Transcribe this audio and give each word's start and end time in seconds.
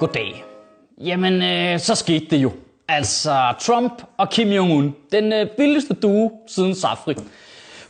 Goddag. 0.00 0.44
Jamen, 1.04 1.42
øh, 1.42 1.80
så 1.80 1.94
skete 1.94 2.26
det 2.30 2.36
jo. 2.36 2.52
Altså, 2.88 3.54
Trump 3.60 4.02
og 4.18 4.30
Kim 4.30 4.48
Jong-un. 4.48 5.08
Den 5.12 5.32
øh, 5.32 5.46
vildeste 5.58 5.94
duo 5.94 6.32
siden 6.48 6.74
Safri. 6.74 7.14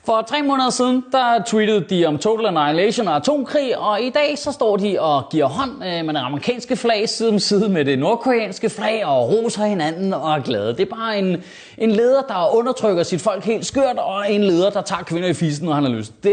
For 0.05 0.23
tre 0.23 0.43
måneder 0.43 0.71
siden, 0.71 1.05
der 1.13 1.43
tweetede 1.47 1.81
de 1.81 2.07
om 2.07 2.19
total 2.19 2.47
annihilation 2.47 3.09
og 3.09 3.17
atomkrig, 3.17 3.79
og 3.79 4.03
i 4.03 4.11
dag 4.11 4.39
så 4.39 4.53
står 4.53 4.77
de 4.77 5.01
og 5.01 5.23
giver 5.31 5.47
hånd 5.47 5.71
øh, 5.71 6.05
med 6.05 6.15
det 6.15 6.21
amerikanske 6.21 6.77
flag 6.77 7.09
side 7.09 7.29
om 7.29 7.39
side 7.39 7.69
med 7.69 7.85
det 7.85 7.99
nordkoreanske 7.99 8.71
flag 8.71 9.07
og 9.07 9.29
roser 9.29 9.65
hinanden 9.65 10.13
og 10.13 10.35
er 10.35 10.43
glade. 10.43 10.69
Det 10.69 10.81
er 10.81 10.97
bare 10.97 11.19
en, 11.19 11.37
en 11.79 11.91
leder, 11.91 12.23
der 12.23 12.57
undertrykker 12.57 13.03
sit 13.03 13.21
folk 13.21 13.45
helt 13.45 13.67
skørt, 13.67 13.99
og 13.99 14.33
en 14.33 14.45
leder, 14.45 14.71
der 14.71 14.83
tager 14.83 15.03
kvinder 15.03 15.29
i 15.29 15.35
fisen, 15.35 15.67
når 15.67 15.73
han 15.73 15.85
har 15.85 15.91
lyst. 15.91 16.13
Det, 16.23 16.33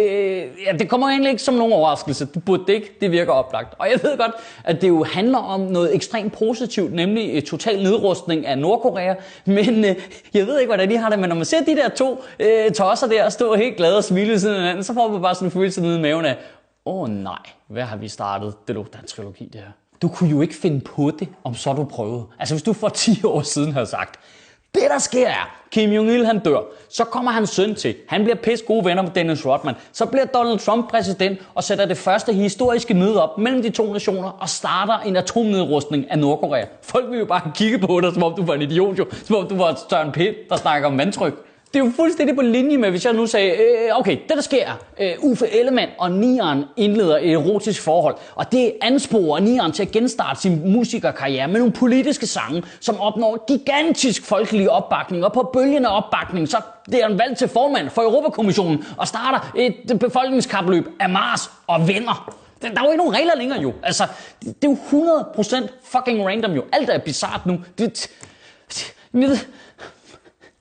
ja, 0.65 0.77
det 0.79 0.89
kommer 0.89 1.07
egentlig 1.07 1.29
ikke 1.29 1.43
som 1.43 1.53
nogen 1.53 1.73
overraskelse. 1.73 2.27
Det 2.33 2.45
burde 2.45 2.63
det 2.67 2.73
ikke. 2.73 2.97
Det 3.01 3.11
virker 3.11 3.31
oplagt. 3.31 3.73
Og 3.79 3.87
jeg 3.91 3.99
ved 4.03 4.17
godt, 4.17 4.31
at 4.63 4.81
det 4.81 4.87
jo 4.87 5.03
handler 5.03 5.37
om 5.37 5.59
noget 5.59 5.95
ekstremt 5.95 6.33
positivt, 6.33 6.93
nemlig 6.93 7.37
et 7.37 7.45
total 7.45 7.83
nedrustning 7.83 8.45
af 8.45 8.57
Nordkorea. 8.57 9.13
Men 9.45 9.85
øh, 9.85 9.95
jeg 10.33 10.47
ved 10.47 10.59
ikke, 10.59 10.69
hvordan 10.69 10.89
de 10.89 10.97
har 10.97 11.09
det, 11.09 11.19
men 11.19 11.29
når 11.29 11.35
man 11.35 11.45
ser 11.45 11.63
de 11.63 11.75
der 11.75 11.89
to 11.89 12.23
øh, 12.39 12.71
tosser 12.71 13.07
der 13.07 13.29
stå 13.29 13.57
helt 13.57 13.66
glade 13.75 13.97
og 13.97 14.03
smile 14.03 14.31
ved 14.31 14.39
siden 14.39 14.55
af 14.55 14.61
hinanden, 14.61 14.83
så 14.83 14.93
får 14.93 15.11
man 15.11 15.21
bare 15.21 15.35
sådan 15.35 15.47
en 15.47 15.51
følelse 15.51 15.81
nede 15.81 15.99
i 15.99 16.01
maven 16.01 16.25
af, 16.25 16.37
åh 16.85 17.01
oh, 17.01 17.09
nej, 17.09 17.39
hvad 17.67 17.83
har 17.83 17.97
vi 17.97 18.07
startet? 18.07 18.53
Det 18.67 18.75
lugter 18.75 18.99
en 18.99 19.07
trilogi, 19.07 19.49
det 19.53 19.61
her. 19.61 19.71
Du 20.01 20.07
kunne 20.07 20.29
jo 20.29 20.41
ikke 20.41 20.55
finde 20.55 20.81
på 20.81 21.11
det, 21.19 21.27
om 21.43 21.55
så 21.55 21.73
du 21.73 21.83
prøvede. 21.83 22.25
Altså 22.39 22.55
hvis 22.55 22.63
du 22.63 22.73
for 22.73 22.89
10 23.05 23.23
år 23.23 23.41
siden 23.41 23.73
havde 23.73 23.85
sagt, 23.85 24.19
det 24.75 24.83
der 24.89 24.99
sker 24.99 25.27
er, 25.27 25.57
Kim 25.71 25.91
Jong-il 25.91 26.25
han 26.25 26.39
dør, 26.39 26.59
så 26.89 27.03
kommer 27.03 27.31
hans 27.31 27.49
søn 27.49 27.75
til, 27.75 27.95
han 28.07 28.23
bliver 28.23 28.35
pisse 28.35 28.65
gode 28.65 28.85
venner 28.85 29.03
med 29.03 29.11
Dennis 29.11 29.45
Rodman, 29.45 29.75
så 29.91 30.05
bliver 30.05 30.25
Donald 30.25 30.59
Trump 30.59 30.89
præsident 30.89 31.39
og 31.55 31.63
sætter 31.63 31.85
det 31.85 31.97
første 31.97 32.33
historiske 32.33 32.93
møde 32.93 33.23
op 33.23 33.37
mellem 33.37 33.61
de 33.61 33.69
to 33.69 33.93
nationer 33.93 34.29
og 34.29 34.49
starter 34.49 34.99
en 34.99 35.15
atomnedrustning 35.15 36.11
af 36.11 36.19
Nordkorea. 36.19 36.65
Folk 36.81 37.11
vil 37.11 37.19
jo 37.19 37.25
bare 37.25 37.51
kigge 37.55 37.79
på 37.79 38.01
dig, 38.01 38.13
som 38.13 38.23
om 38.23 38.33
du 38.35 38.45
var 38.45 38.53
en 38.53 38.61
idiot 38.61 38.99
jo, 38.99 39.05
som 39.23 39.35
om 39.35 39.47
du 39.47 39.55
var 39.57 39.79
Søren 39.89 40.11
Pind, 40.11 40.35
der 40.49 40.55
snakker 40.55 40.87
om 40.87 40.97
vandtryk. 40.97 41.33
Det 41.73 41.79
er 41.79 41.85
jo 41.85 41.91
fuldstændig 41.95 42.35
på 42.35 42.41
linje 42.41 42.77
med, 42.77 42.89
hvis 42.89 43.05
jeg 43.05 43.13
nu 43.13 43.27
sagde, 43.27 43.51
øh, 43.51 43.99
okay, 43.99 44.17
det 44.27 44.35
der 44.35 44.41
sker, 44.41 44.69
øh, 44.99 45.11
Uffe 45.19 45.47
Ellemann 45.47 45.91
og 45.97 46.11
Nieren 46.11 46.63
indleder 46.77 47.17
et 47.17 47.31
erotisk 47.31 47.81
forhold, 47.81 48.15
og 48.35 48.51
det 48.51 48.73
ansporer 48.81 49.39
Nieren 49.39 49.71
til 49.71 49.83
at 49.83 49.91
genstarte 49.91 50.41
sin 50.41 50.71
musikerkarriere 50.71 51.47
med 51.47 51.59
nogle 51.59 51.73
politiske 51.73 52.27
sange, 52.27 52.63
som 52.79 52.99
opnår 52.99 53.45
gigantisk 53.47 54.25
folkelig 54.25 54.69
opbakning, 54.69 55.25
og 55.25 55.33
på 55.33 55.49
bølgende 55.53 55.89
opbakning, 55.89 56.49
så 56.49 56.57
bliver 56.89 57.03
er 57.03 57.25
en 57.29 57.35
til 57.35 57.47
formand 57.47 57.89
for 57.89 58.01
Europakommissionen, 58.01 58.85
og 58.97 59.07
starter 59.07 59.51
et 59.55 59.99
befolkningskapløb 59.99 60.87
af 60.99 61.09
Mars 61.09 61.51
og 61.67 61.87
venner. 61.87 62.33
Der 62.61 62.67
er 62.67 62.83
jo 62.83 62.91
ikke 62.91 62.97
nogen 62.97 63.15
regler 63.15 63.35
længere 63.37 63.59
jo. 63.61 63.73
Altså, 63.83 64.07
det 64.41 64.63
er 64.63 64.67
jo 64.67 64.77
100% 65.63 65.67
fucking 65.83 66.27
random 66.27 66.51
jo. 66.51 66.63
Alt 66.71 66.89
er 66.89 66.97
bizart 66.97 67.45
nu. 67.45 67.59
Det, 67.77 68.09
det, 69.13 69.47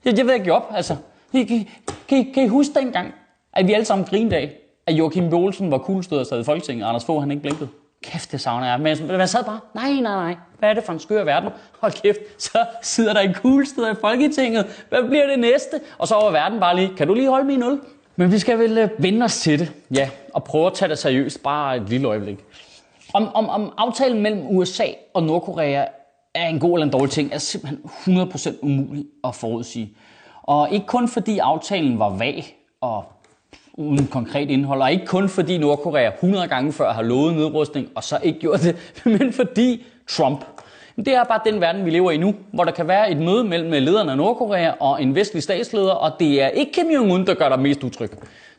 jeg, 0.07 0.17
jeg 0.17 0.25
ved 0.25 0.33
ikke 0.33 0.53
op, 0.53 0.71
altså. 0.75 0.95
Kan, 1.31 1.47
kan, 1.47 1.67
kan, 2.07 2.31
kan 2.33 2.43
I 2.43 2.47
huske 2.47 2.73
dengang, 2.73 3.13
at 3.53 3.67
vi 3.67 3.73
alle 3.73 3.85
sammen 3.85 4.07
grinede 4.07 4.35
af, 4.35 4.51
at 4.87 4.93
Joachim 4.93 5.29
B. 5.29 5.33
Olsen 5.33 5.71
var 5.71 5.77
kuglestød 5.77 6.17
og 6.19 6.25
sad 6.25 6.39
i 6.39 6.43
Folketinget, 6.43 6.83
og 6.83 6.89
Anders 6.89 7.05
Fogh 7.05 7.21
han 7.21 7.31
ikke 7.31 7.41
blinkede? 7.41 7.69
Kæft, 8.03 8.31
det 8.31 8.41
savner 8.41 8.67
jeg. 8.67 8.79
Men 8.79 9.17
man 9.17 9.27
sad 9.27 9.43
bare, 9.43 9.59
nej, 9.75 9.91
nej, 9.91 10.01
nej, 10.01 10.35
hvad 10.59 10.69
er 10.69 10.73
det 10.73 10.83
for 10.83 10.93
en 10.93 10.99
skør 10.99 11.23
verden? 11.23 11.49
Hold 11.79 11.91
kæft, 11.91 12.17
så 12.37 12.65
sidder 12.81 13.13
der 13.13 13.19
en 13.19 13.33
kuglestød 13.33 13.91
i 13.91 13.95
Folketinget. 14.01 14.85
Hvad 14.89 15.03
bliver 15.03 15.27
det 15.27 15.39
næste? 15.39 15.79
Og 15.97 16.07
så 16.07 16.15
var 16.15 16.31
verden 16.31 16.59
bare 16.59 16.75
lige, 16.75 16.95
kan 16.97 17.07
du 17.07 17.13
lige 17.13 17.29
holde 17.29 17.45
min 17.45 17.59
nul? 17.59 17.81
Men 18.15 18.31
vi 18.31 18.39
skal 18.39 18.59
vel 18.59 18.77
øh, 18.77 18.89
vende 18.97 19.23
os 19.23 19.39
til 19.39 19.59
det, 19.59 19.71
ja, 19.91 20.09
og 20.33 20.43
prøve 20.43 20.67
at 20.67 20.73
tage 20.73 20.89
det 20.89 20.97
seriøst, 20.97 21.43
bare 21.43 21.77
et 21.77 21.89
lille 21.89 22.07
øjeblik. 22.07 22.37
Om, 23.13 23.29
om, 23.33 23.49
om 23.49 23.73
aftalen 23.77 24.21
mellem 24.21 24.45
USA 24.47 24.85
og 25.13 25.23
Nordkorea 25.23 25.85
er 26.37 26.47
en 26.47 26.59
god 26.59 26.77
eller 26.77 26.85
en 26.85 26.91
dårlig 26.91 27.11
ting, 27.11 27.33
er 27.33 27.37
simpelthen 27.37 27.79
100% 28.07 28.55
umulig 28.61 29.05
at 29.23 29.35
forudsige. 29.35 29.93
Og 30.43 30.71
ikke 30.71 30.85
kun 30.85 31.07
fordi 31.07 31.37
aftalen 31.37 31.99
var 31.99 32.09
vag 32.09 32.55
og 32.81 33.05
uden 33.73 34.07
konkret 34.07 34.49
indhold, 34.49 34.81
og 34.81 34.91
ikke 34.91 35.05
kun 35.05 35.29
fordi 35.29 35.57
Nordkorea 35.57 36.09
100 36.09 36.47
gange 36.47 36.73
før 36.73 36.93
har 36.93 37.01
lovet 37.01 37.35
nedrustning, 37.35 37.87
og 37.95 38.03
så 38.03 38.19
ikke 38.23 38.39
gjort 38.39 38.61
det, 38.61 38.75
men 39.19 39.33
fordi 39.33 39.85
Trump. 40.09 40.45
Det 40.95 41.07
er 41.07 41.23
bare 41.23 41.39
den 41.45 41.61
verden, 41.61 41.85
vi 41.85 41.89
lever 41.89 42.11
i 42.11 42.17
nu, 42.17 42.35
hvor 42.53 42.63
der 42.63 42.71
kan 42.71 42.87
være 42.87 43.11
et 43.11 43.17
møde 43.17 43.43
mellem 43.43 43.71
lederen 43.71 44.09
af 44.09 44.17
Nordkorea 44.17 44.71
og 44.79 45.01
en 45.01 45.15
vestlig 45.15 45.43
statsleder, 45.43 45.91
og 45.91 46.11
det 46.19 46.41
er 46.41 46.47
ikke 46.47 46.71
Kim 46.71 46.87
Jong-un, 46.87 47.25
der 47.25 47.33
gør 47.33 47.49
dig 47.49 47.59
mest 47.59 47.83
utryg. 47.83 48.11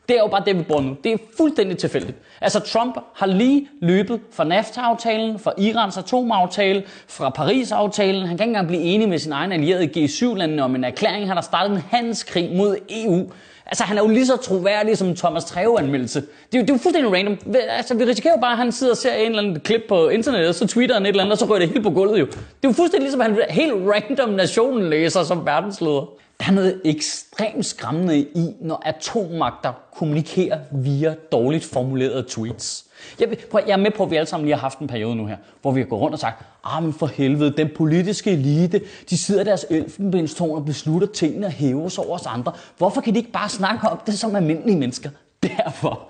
Det 0.09 0.17
er 0.17 0.19
jo 0.19 0.27
bare 0.27 0.43
det, 0.45 0.57
vi 0.57 0.63
bruger 0.63 0.81
nu. 0.81 0.95
Det 1.03 1.11
er 1.13 1.17
fuldstændig 1.37 1.77
tilfældigt. 1.77 2.17
Altså 2.41 2.59
Trump 2.59 2.97
har 3.15 3.25
lige 3.25 3.67
løbet 3.81 4.19
fra 4.31 4.43
NAFTA-aftalen, 4.43 5.39
fra 5.39 5.53
Irans 5.57 5.97
atomaftale, 5.97 6.83
fra 7.07 7.29
Paris-aftalen. 7.29 8.21
Han 8.21 8.37
kan 8.37 8.45
ikke 8.45 8.49
engang 8.49 8.67
blive 8.67 8.81
enig 8.81 9.09
med 9.09 9.19
sin 9.19 9.31
egen 9.31 9.51
allierede 9.51 9.89
G7-landene 9.97 10.63
om 10.63 10.75
en 10.75 10.83
erklæring. 10.83 11.27
Han 11.27 11.37
har 11.37 11.41
startet 11.41 11.75
en 11.75 11.83
handelskrig 11.89 12.51
mod 12.55 12.75
EU. 12.89 13.31
Altså, 13.65 13.83
han 13.83 13.97
er 13.97 14.01
jo 14.01 14.07
lige 14.07 14.25
så 14.25 14.37
troværdig 14.37 14.97
som 14.97 15.15
Thomas 15.15 15.45
Treve-anmeldelse. 15.45 16.21
Det, 16.21 16.27
er 16.53 16.57
jo, 16.57 16.61
det 16.61 16.69
er 16.69 16.73
jo 16.73 16.79
fuldstændig 16.79 17.13
random. 17.13 17.37
Altså, 17.69 17.95
vi 17.97 18.03
risikerer 18.03 18.33
jo 18.33 18.41
bare, 18.41 18.51
at 18.51 18.57
han 18.57 18.71
sidder 18.71 18.93
og 18.93 18.97
ser 18.97 19.13
en 19.13 19.25
eller 19.25 19.43
anden 19.43 19.59
klip 19.59 19.81
på 19.89 20.07
internettet, 20.09 20.55
så 20.55 20.67
tweeter 20.67 20.93
han 20.93 21.03
et 21.03 21.09
eller 21.09 21.23
andet, 21.23 21.31
og 21.31 21.37
så 21.37 21.45
rører 21.45 21.59
det 21.59 21.69
helt 21.69 21.83
på 21.83 21.89
gulvet 21.89 22.19
jo. 22.19 22.25
Det 22.25 22.35
er 22.35 22.67
jo 22.67 22.71
fuldstændig 22.71 23.03
ligesom, 23.03 23.21
at 23.21 23.27
han 23.27 23.37
helt 23.49 23.73
random 23.73 24.29
nationen 24.29 24.89
læser 24.89 25.23
som 25.23 25.45
verdensleder. 25.45 26.09
Der 26.39 26.45
er 26.47 26.51
noget 26.51 26.81
ekstremt 26.85 27.65
skræmmende 27.65 28.19
i, 28.19 28.55
når 28.61 28.81
atommagter 28.85 29.73
kommunikerer 29.93 30.59
via 30.71 31.15
dårligt 31.31 31.65
formulerede 31.65 32.25
tweets. 32.29 32.85
Jeg, 33.19 33.37
prøv, 33.51 33.61
jeg 33.67 33.73
er 33.73 33.77
med 33.77 33.91
på, 33.91 34.03
at 34.03 34.11
vi 34.11 34.15
alle 34.15 34.27
sammen 34.27 34.45
lige 34.45 34.55
har 34.55 34.61
haft 34.61 34.79
en 34.79 34.87
periode 34.87 35.15
nu 35.15 35.25
her, 35.25 35.37
hvor 35.61 35.71
vi 35.71 35.79
har 35.79 35.87
gået 35.87 36.01
rundt 36.01 36.13
og 36.13 36.19
sagt, 36.19 36.43
ah, 36.63 36.83
men 36.83 36.93
for 36.93 37.07
helvede, 37.07 37.51
den 37.57 37.69
politiske 37.75 38.31
elite, 38.31 38.81
de 39.09 39.17
sidder 39.17 39.41
i 39.41 39.43
deres 39.43 39.65
elfenbenstårn 39.69 40.57
og 40.57 40.65
beslutter 40.65 41.07
tingene 41.07 41.47
og 41.47 41.51
hæves 41.51 41.93
sig 41.93 42.05
over 42.05 42.15
os 42.15 42.25
andre. 42.25 42.51
Hvorfor 42.77 43.01
kan 43.01 43.13
de 43.13 43.19
ikke 43.19 43.31
bare 43.31 43.49
snakke 43.49 43.89
om 43.89 43.99
det 44.05 44.19
som 44.19 44.35
almindelige 44.35 44.77
mennesker? 44.77 45.09
Derfor 45.43 46.09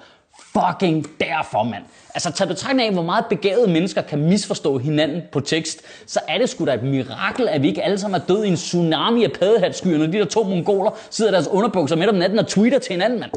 fucking 0.60 1.08
derfor, 1.20 1.64
mand. 1.64 1.84
Altså, 2.14 2.32
tag 2.32 2.48
betragtning 2.48 2.88
af, 2.88 2.94
hvor 2.94 3.04
meget 3.04 3.26
begavede 3.30 3.72
mennesker 3.72 4.02
kan 4.02 4.20
misforstå 4.20 4.78
hinanden 4.78 5.22
på 5.32 5.40
tekst, 5.40 5.82
så 6.06 6.20
er 6.28 6.38
det 6.38 6.50
sgu 6.50 6.66
da 6.66 6.74
et 6.74 6.84
mirakel, 6.84 7.48
at 7.48 7.62
vi 7.62 7.68
ikke 7.68 7.84
alle 7.84 8.00
sammen 8.00 8.22
er 8.22 8.26
døde 8.26 8.46
i 8.46 8.50
en 8.50 8.56
tsunami 8.56 9.24
af 9.24 9.32
paddehatskyer, 9.32 9.98
når 9.98 10.06
de 10.06 10.18
der 10.18 10.26
to 10.26 10.44
mongoler 10.44 10.92
sidder 11.10 11.32
deres 11.32 11.48
underbukser 11.48 11.96
midt 11.96 12.10
om 12.10 12.16
natten 12.16 12.40
og 12.40 12.48
tweeter 12.48 12.80
til 12.80 12.92
hinanden, 12.92 13.20
mand. 13.20 13.32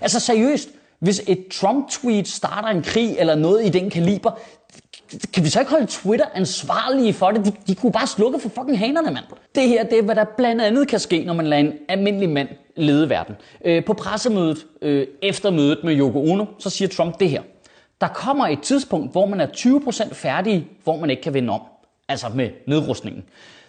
Altså, 0.00 0.20
seriøst. 0.20 0.68
Hvis 0.98 1.22
et 1.26 1.46
Trump-tweet 1.52 2.28
starter 2.28 2.68
en 2.68 2.82
krig 2.82 3.16
eller 3.18 3.34
noget 3.34 3.66
i 3.66 3.68
den 3.68 3.90
kaliber, 3.90 4.30
kan 5.32 5.44
vi 5.44 5.48
så 5.48 5.60
ikke 5.60 5.70
holde 5.70 5.86
Twitter 5.86 6.26
ansvarlige 6.34 7.12
for 7.12 7.30
det? 7.30 7.44
De, 7.44 7.52
de 7.66 7.74
kunne 7.74 7.92
bare 7.92 8.06
slukke 8.06 8.38
for 8.38 8.48
fucking 8.48 8.78
hanerne, 8.78 9.10
mand. 9.10 9.24
Det 9.54 9.68
her, 9.68 9.84
det 9.84 9.98
er, 9.98 10.02
hvad 10.02 10.14
der 10.14 10.24
blandt 10.36 10.62
andet 10.62 10.88
kan 10.88 10.98
ske, 10.98 11.24
når 11.24 11.34
man 11.34 11.46
lader 11.46 11.62
en 11.62 11.72
almindelig 11.88 12.28
mand 12.28 12.48
lede 12.76 13.10
verden. 13.10 13.34
Øh, 13.64 13.84
på 13.84 13.92
pressemødet, 13.92 14.66
øh, 14.82 15.06
efter 15.22 15.50
mødet 15.50 15.78
med 15.84 15.96
Yoko 15.96 16.32
Ono, 16.32 16.44
så 16.58 16.70
siger 16.70 16.88
Trump 16.88 17.20
det 17.20 17.30
her. 17.30 17.42
Der 18.00 18.08
kommer 18.08 18.46
et 18.46 18.60
tidspunkt, 18.62 19.12
hvor 19.12 19.26
man 19.26 19.40
er 19.40 19.46
20% 19.46 20.14
færdig, 20.14 20.66
hvor 20.84 20.96
man 20.96 21.10
ikke 21.10 21.22
kan 21.22 21.34
vende 21.34 21.52
om. 21.52 21.60
Altså 22.08 22.26
med 22.34 22.50
nedrustningen. 22.66 23.24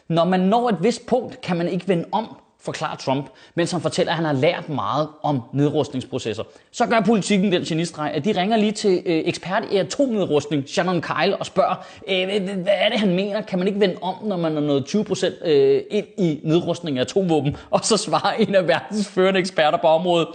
Når 0.07 0.25
man 0.25 0.39
når 0.39 0.69
et 0.69 0.77
vist 0.81 1.05
punkt, 1.05 1.41
kan 1.41 1.57
man 1.57 1.67
ikke 1.67 1.87
vende 1.87 2.05
om, 2.11 2.35
forklarer 2.63 2.95
Trump, 2.95 3.25
mens 3.55 3.71
han 3.71 3.81
fortæller, 3.81 4.11
at 4.11 4.15
han 4.15 4.25
har 4.25 4.33
lært 4.33 4.69
meget 4.69 5.07
om 5.21 5.41
nedrustningsprocesser. 5.53 6.43
Så 6.71 6.85
gør 6.85 6.99
politikken 6.99 7.51
den 7.51 7.63
genistreg, 7.63 8.11
at 8.13 8.25
de 8.25 8.41
ringer 8.41 8.57
lige 8.57 8.71
til 8.71 9.03
øh, 9.05 9.21
ekspert 9.25 9.63
i 9.71 9.77
atomnedrustning, 9.77 10.69
Shannon 10.69 11.01
Kyle, 11.01 11.37
og 11.37 11.45
spørger, 11.45 11.85
øh, 12.07 12.43
hvad 12.57 12.73
er 12.75 12.89
det, 12.89 12.99
han 12.99 13.15
mener? 13.15 13.41
Kan 13.41 13.59
man 13.59 13.67
ikke 13.67 13.79
vende 13.79 13.95
om, 14.01 14.15
når 14.23 14.37
man 14.37 14.57
er 14.57 14.61
nået 14.61 14.95
20% 14.95 15.47
øh, 15.47 15.81
ind 15.91 16.07
i 16.17 16.39
nedrustning 16.43 16.97
af 16.97 17.01
atomvåben? 17.01 17.57
Og 17.71 17.79
så 17.83 17.97
svarer 17.97 18.33
en 18.33 18.55
af 18.55 18.67
verdens 18.67 19.07
førende 19.07 19.39
eksperter 19.39 19.77
på 19.77 19.87
området, 19.87 20.27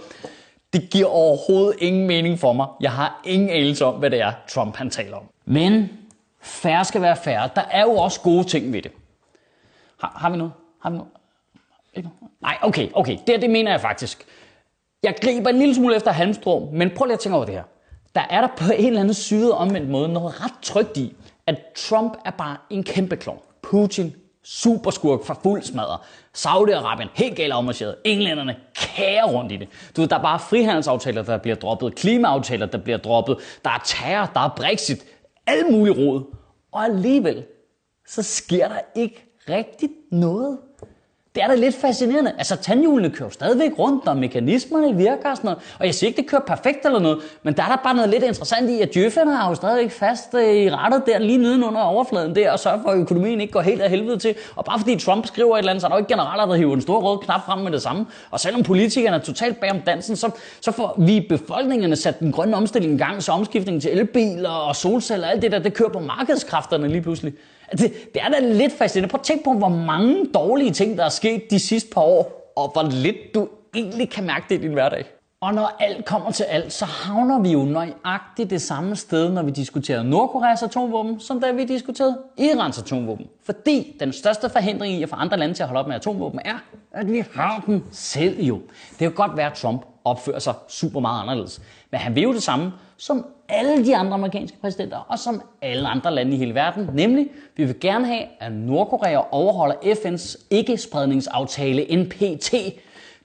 det 0.73 0.89
giver 0.89 1.07
overhovedet 1.07 1.75
ingen 1.79 2.07
mening 2.07 2.39
for 2.39 2.53
mig. 2.53 2.67
Jeg 2.81 2.91
har 2.91 3.21
ingen 3.25 3.49
anelse 3.49 3.85
om, 3.85 3.93
hvad 3.93 4.09
det 4.09 4.21
er, 4.21 4.31
Trump 4.49 4.75
han 4.75 4.89
taler 4.89 5.17
om. 5.17 5.23
Men 5.45 5.89
færre 6.41 6.85
skal 6.85 7.01
være 7.01 7.15
færre. 7.15 7.49
Der 7.55 7.61
er 7.71 7.81
jo 7.81 7.91
også 7.91 8.21
gode 8.21 8.43
ting 8.43 8.73
ved 8.73 8.81
det. 8.81 8.91
Har, 9.99 10.13
har 10.15 10.29
vi 10.29 10.37
noget? 10.37 10.51
Har 10.81 10.89
vi 10.89 10.97
noget? 10.97 11.11
Ikke? 11.93 12.09
Nej, 12.41 12.57
okay, 12.61 12.89
okay. 12.93 13.17
Det, 13.27 13.41
det 13.41 13.49
mener 13.49 13.71
jeg 13.71 13.81
faktisk. 13.81 14.25
Jeg 15.03 15.15
griber 15.21 15.49
en 15.49 15.59
lille 15.59 15.75
smule 15.75 15.95
efter 15.95 16.11
halmstrå, 16.11 16.69
men 16.73 16.91
prøv 16.95 17.05
lige 17.05 17.13
at 17.13 17.19
tænke 17.19 17.35
over 17.35 17.45
det 17.45 17.53
her. 17.53 17.63
Der 18.15 18.21
er 18.29 18.41
der 18.41 18.47
på 18.57 18.71
en 18.77 18.85
eller 18.85 18.99
anden 18.99 19.13
syde 19.13 19.57
omvendt 19.57 19.89
måde 19.89 20.09
noget 20.09 20.43
ret 20.43 20.53
trygt 20.61 20.97
i, 20.97 21.15
at 21.47 21.55
Trump 21.75 22.17
er 22.25 22.31
bare 22.31 22.57
en 22.69 22.83
kæmpe 22.83 23.15
klon. 23.15 23.39
Putin, 23.61 24.15
superskurk 24.43 25.25
fra 25.25 25.33
fuld 25.43 25.61
smadre. 25.63 25.97
Saudi-Arabien, 26.37 27.07
helt 27.13 27.35
galt 27.35 27.53
afmarcheret. 27.53 27.95
Englænderne 28.05 28.55
kære 28.75 29.33
rundt 29.33 29.51
i 29.51 29.55
det. 29.57 29.69
Du 29.95 30.01
ved, 30.01 30.09
der 30.09 30.17
er 30.17 30.21
bare 30.21 30.39
frihandelsaftaler, 30.39 31.23
der 31.23 31.37
bliver 31.37 31.55
droppet. 31.55 31.95
Klimaaftaler, 31.95 32.65
der 32.65 32.77
bliver 32.77 32.97
droppet. 32.97 33.37
Der 33.65 33.69
er 33.69 33.81
terror, 33.85 34.31
der 34.33 34.39
er 34.39 34.49
Brexit. 34.57 35.05
Alt 35.47 35.71
muligt 35.71 35.97
råd. 35.97 36.23
Og 36.71 36.83
alligevel, 36.83 37.45
så 38.07 38.23
sker 38.23 38.67
der 38.67 38.79
ikke 38.95 39.25
rigtig 39.49 39.89
noget. 40.11 40.57
Det 41.35 41.43
er 41.43 41.47
da 41.47 41.55
lidt 41.55 41.75
fascinerende. 41.75 42.31
Altså, 42.37 42.55
tandhjulene 42.55 43.09
kører 43.09 43.29
stadigvæk 43.29 43.71
rundt, 43.79 44.07
og 44.07 44.17
mekanismerne 44.17 44.95
virker 44.97 45.29
og 45.29 45.37
sådan 45.37 45.47
noget. 45.47 45.59
Og 45.79 45.85
jeg 45.85 45.95
siger 45.95 46.07
ikke, 46.07 46.21
det 46.21 46.29
kører 46.29 46.41
perfekt 46.41 46.85
eller 46.85 46.99
noget, 46.99 47.19
men 47.43 47.53
der 47.53 47.63
er 47.63 47.67
der 47.67 47.77
bare 47.83 47.95
noget 47.95 48.09
lidt 48.09 48.23
interessant 48.23 48.69
i, 48.69 48.81
at 48.81 48.93
djøfferne 48.93 49.35
har 49.35 49.49
jo 49.49 49.55
stadigvæk 49.55 49.91
fast 49.91 50.33
øh, 50.33 50.55
i 50.55 50.69
rettet 50.69 51.03
der, 51.05 51.19
lige 51.19 51.37
nedenunder 51.37 51.81
overfladen 51.81 52.35
der, 52.35 52.51
og 52.51 52.59
sørger 52.59 52.81
for, 52.81 52.89
at 52.89 52.99
økonomien 52.99 53.41
ikke 53.41 53.53
går 53.53 53.61
helt 53.61 53.81
af 53.81 53.89
helvede 53.89 54.17
til. 54.17 54.35
Og 54.55 54.65
bare 54.65 54.79
fordi 54.79 54.99
Trump 54.99 55.27
skriver 55.27 55.55
et 55.55 55.59
eller 55.59 55.71
andet, 55.71 55.81
så 55.81 55.87
er 55.87 55.89
der 55.89 55.95
jo 55.95 55.99
ikke 55.99 56.13
generaler, 56.13 56.45
der 56.45 56.55
hiver 56.55 56.73
en 56.75 56.81
stor 56.81 56.99
rød 56.99 57.19
knap 57.19 57.45
frem 57.45 57.59
med 57.59 57.71
det 57.71 57.81
samme. 57.81 58.05
Og 58.31 58.39
selvom 58.39 58.63
politikerne 58.63 59.17
er 59.17 59.21
totalt 59.21 59.59
bag 59.59 59.71
om 59.71 59.81
dansen, 59.85 60.15
så, 60.15 60.31
så 60.61 60.71
får 60.71 60.95
vi 60.97 61.25
befolkningerne 61.29 61.95
sat 61.95 62.19
den 62.19 62.31
grønne 62.31 62.57
omstilling 62.57 62.93
i 62.93 62.97
gang, 62.97 63.23
så 63.23 63.31
omskiftningen 63.31 63.81
til 63.81 63.91
elbiler 63.91 64.49
og 64.49 64.75
solceller 64.75 65.27
og 65.27 65.33
alt 65.33 65.41
det 65.41 65.51
der, 65.51 65.59
det 65.59 65.73
kører 65.73 65.89
på 65.89 65.99
markedskræfterne 65.99 66.87
lige 66.87 67.01
pludselig. 67.01 67.33
Det, 67.71 68.13
det 68.13 68.21
er 68.21 68.29
da 68.29 68.39
lidt 68.39 68.73
fascinerende. 68.73 69.11
Prøv 69.11 69.19
at 69.19 69.25
tænke 69.25 69.43
på, 69.43 69.53
hvor 69.53 69.69
mange 69.69 70.25
dårlige 70.33 70.71
ting, 70.71 70.97
der 70.97 71.05
er 71.05 71.09
sket 71.09 71.43
de 71.49 71.59
sidste 71.59 71.89
par 71.93 72.01
år, 72.01 72.53
og 72.55 72.69
hvor 72.73 72.83
lidt 72.91 73.35
du 73.35 73.47
egentlig 73.75 74.09
kan 74.09 74.23
mærke 74.23 74.45
det 74.49 74.55
i 74.55 74.61
din 74.61 74.73
hverdag. 74.73 75.05
Og 75.41 75.53
når 75.53 75.75
alt 75.79 76.05
kommer 76.05 76.31
til 76.31 76.43
alt, 76.43 76.73
så 76.73 76.85
havner 76.85 77.39
vi 77.39 77.51
jo 77.51 77.63
nøjagtigt 77.63 78.49
det 78.49 78.61
samme 78.61 78.95
sted, 78.95 79.29
når 79.31 79.43
vi 79.43 79.51
diskuterer 79.51 80.03
Nordkoreas 80.03 80.63
atomvåben, 80.63 81.19
som 81.19 81.41
da 81.41 81.51
vi 81.51 81.65
diskuterede 81.65 82.17
Irans 82.37 82.79
atomvåben. 82.79 83.25
Fordi 83.43 83.95
den 83.99 84.13
største 84.13 84.49
forhindring 84.49 84.93
i 84.93 85.03
at 85.03 85.09
få 85.09 85.15
andre 85.15 85.37
lande 85.37 85.53
til 85.53 85.63
at 85.63 85.69
holde 85.69 85.79
op 85.79 85.87
med 85.87 85.95
atomvåben 85.95 86.39
er, 86.45 86.57
at 86.91 87.11
vi 87.11 87.23
har 87.33 87.63
dem 87.67 87.83
selv 87.91 88.41
jo. 88.41 88.55
Det 88.89 88.97
kan 88.97 89.11
godt 89.11 89.37
være, 89.37 89.51
at 89.51 89.53
Trump 89.53 89.81
opfører 90.05 90.39
sig 90.39 90.53
super 90.67 90.99
meget 90.99 91.21
anderledes. 91.21 91.61
Men 91.91 91.99
han 91.99 92.15
vil 92.15 92.23
jo 92.23 92.33
det 92.33 92.43
samme 92.43 92.71
som 92.99 93.25
alle 93.49 93.85
de 93.85 93.95
andre 93.95 94.13
amerikanske 94.13 94.57
præsidenter, 94.61 95.05
og 95.09 95.19
som 95.19 95.41
alle 95.61 95.87
andre 95.87 96.15
lande 96.15 96.33
i 96.33 96.37
hele 96.37 96.55
verden. 96.55 96.89
Nemlig, 96.93 97.27
vi 97.55 97.65
vil 97.65 97.79
gerne 97.79 98.05
have, 98.05 98.23
at 98.39 98.51
Nordkorea 98.51 99.21
overholder 99.31 99.75
FN's 99.75 100.45
ikke-spredningsaftale 100.49 101.95
NPT, 101.97 102.53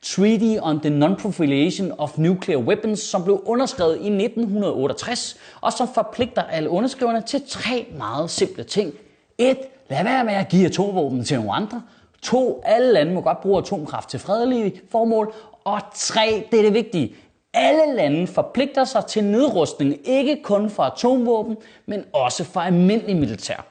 Treaty 0.03 0.57
on 0.63 0.81
the 0.81 0.91
Non-Proliferation 0.91 1.93
of 1.99 2.19
Nuclear 2.19 2.59
Weapons, 2.59 3.01
som 3.01 3.25
blev 3.25 3.43
underskrevet 3.47 3.97
i 3.97 4.25
1968, 4.25 5.37
og 5.61 5.73
som 5.73 5.89
forpligter 5.95 6.43
alle 6.43 6.71
underskriverne 6.71 7.23
til 7.23 7.43
tre 7.49 7.87
meget 7.99 8.31
simple 8.31 8.65
ting. 8.65 8.93
1. 9.39 9.57
Lad 9.91 10.05
være 10.05 10.25
med 10.25 10.35
at 10.35 10.49
give 10.49 10.67
atomvåben 10.67 11.25
til 11.25 11.37
nogle 11.37 11.53
andre. 11.53 11.83
2. 12.23 12.63
Alle 12.65 12.93
lande 12.93 13.15
må 13.15 13.21
godt 13.21 13.41
bruge 13.41 13.59
atomkraft 13.59 14.09
til 14.09 14.21
fredelige 14.21 14.81
formål. 14.91 15.35
Og 15.65 15.81
3. 15.95 16.49
Det 16.51 16.59
er 16.59 16.63
det 16.63 16.75
vigtige. 16.75 17.15
Alle 17.55 17.97
lande 17.97 18.27
forpligter 18.27 18.85
sig 18.85 19.07
til 19.07 19.25
nedrustning, 19.25 19.97
ikke 20.05 20.43
kun 20.43 20.71
for 20.71 20.83
atomvåben, 20.83 21.57
men 21.87 22.05
også 22.13 22.45
for 22.45 22.61
almindelig 22.61 23.17
militær. 23.17 23.67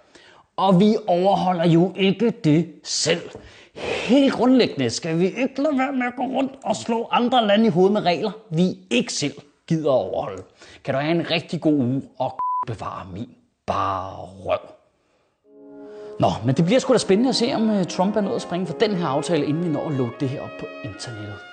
Og 0.57 0.79
vi 0.79 0.95
overholder 1.07 1.67
jo 1.67 1.93
ikke 1.95 2.29
det 2.29 2.73
selv. 2.83 3.21
Helt 4.07 4.33
grundlæggende 4.33 4.89
skal 4.89 5.19
vi 5.19 5.25
ikke 5.25 5.61
lade 5.61 5.77
være 5.77 5.91
med 5.91 6.05
at 6.07 6.15
gå 6.15 6.23
rundt 6.23 6.51
og 6.63 6.75
slå 6.75 7.07
andre 7.11 7.47
lande 7.47 7.65
i 7.65 7.69
hovedet 7.69 7.93
med 7.93 8.01
regler, 8.01 8.31
vi 8.49 8.77
ikke 8.89 9.13
selv 9.13 9.33
gider 9.67 9.91
overholde. 9.91 10.43
Kan 10.83 10.93
du 10.93 10.99
have 10.99 11.15
en 11.15 11.31
rigtig 11.31 11.61
god 11.61 11.73
uge 11.73 12.01
og 12.17 12.39
bevare 12.67 13.07
min 13.13 13.29
bare 13.65 14.15
røv. 14.45 14.59
Nå, 16.19 16.27
men 16.45 16.55
det 16.55 16.65
bliver 16.65 16.79
sgu 16.79 16.93
da 16.93 16.97
spændende 16.97 17.29
at 17.29 17.35
se, 17.35 17.53
om 17.55 17.69
øh, 17.69 17.85
Trump 17.85 18.15
er 18.15 18.21
nået 18.21 18.35
at 18.35 18.41
springe 18.41 18.67
for 18.67 18.73
den 18.73 18.95
her 18.95 19.07
aftale, 19.07 19.45
inden 19.45 19.63
vi 19.63 19.69
når 19.69 19.87
at 19.87 19.93
loade 19.93 20.13
det 20.19 20.29
her 20.29 20.41
op 20.41 20.49
på 20.59 20.65
internettet. 20.83 21.52